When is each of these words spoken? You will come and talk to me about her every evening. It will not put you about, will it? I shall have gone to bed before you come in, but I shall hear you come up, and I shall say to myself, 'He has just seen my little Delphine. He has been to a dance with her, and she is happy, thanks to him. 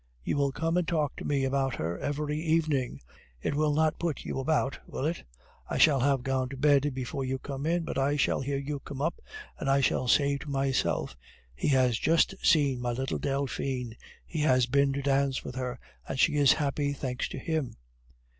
You 0.23 0.35
will 0.35 0.51
come 0.51 0.77
and 0.77 0.87
talk 0.87 1.15
to 1.17 1.25
me 1.25 1.43
about 1.43 1.75
her 1.75 1.95
every 1.99 2.39
evening. 2.41 3.01
It 3.39 3.53
will 3.53 3.71
not 3.71 3.99
put 3.99 4.25
you 4.25 4.39
about, 4.39 4.79
will 4.87 5.05
it? 5.05 5.21
I 5.69 5.77
shall 5.77 5.99
have 5.99 6.23
gone 6.23 6.49
to 6.49 6.57
bed 6.57 6.91
before 6.95 7.23
you 7.23 7.37
come 7.37 7.67
in, 7.67 7.83
but 7.83 7.99
I 7.99 8.15
shall 8.15 8.41
hear 8.41 8.57
you 8.57 8.79
come 8.79 8.99
up, 8.99 9.21
and 9.59 9.69
I 9.69 9.79
shall 9.79 10.07
say 10.07 10.39
to 10.39 10.49
myself, 10.49 11.15
'He 11.53 11.67
has 11.67 11.99
just 11.99 12.33
seen 12.43 12.81
my 12.81 12.93
little 12.93 13.19
Delphine. 13.19 13.95
He 14.25 14.39
has 14.39 14.65
been 14.65 14.91
to 14.93 15.01
a 15.01 15.03
dance 15.03 15.43
with 15.43 15.53
her, 15.53 15.79
and 16.07 16.19
she 16.19 16.33
is 16.35 16.53
happy, 16.53 16.93
thanks 16.93 17.27
to 17.29 17.37
him. 17.37 17.75